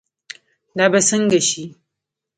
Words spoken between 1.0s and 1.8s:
سنګه شي